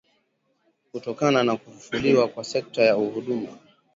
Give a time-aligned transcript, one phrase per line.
[0.91, 3.57] kutokana na kufufuliwa kwa sekta ya huduma